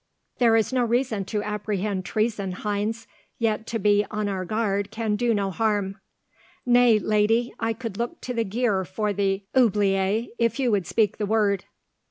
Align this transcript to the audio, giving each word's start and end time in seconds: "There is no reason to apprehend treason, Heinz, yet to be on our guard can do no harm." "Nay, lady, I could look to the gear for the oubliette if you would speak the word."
"There 0.39 0.55
is 0.55 0.73
no 0.73 0.83
reason 0.83 1.25
to 1.25 1.43
apprehend 1.43 2.05
treason, 2.05 2.53
Heinz, 2.53 3.05
yet 3.37 3.67
to 3.67 3.77
be 3.77 4.03
on 4.09 4.27
our 4.27 4.45
guard 4.45 4.89
can 4.89 5.15
do 5.15 5.31
no 5.31 5.51
harm." 5.51 5.99
"Nay, 6.65 6.97
lady, 6.97 7.53
I 7.59 7.73
could 7.73 7.97
look 7.97 8.19
to 8.21 8.33
the 8.33 8.43
gear 8.43 8.83
for 8.83 9.13
the 9.13 9.43
oubliette 9.55 10.29
if 10.39 10.59
you 10.59 10.71
would 10.71 10.87
speak 10.87 11.17
the 11.17 11.27
word." 11.27 11.65